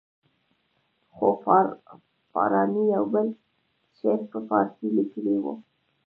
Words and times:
خو 1.13 1.27
فاراني 2.31 2.83
یو 2.95 3.05
بل 3.13 3.27
شعر 3.97 4.19
په 4.31 4.39
فارسي 4.47 4.87
لیکلی 4.97 5.35
وو. 5.43 5.53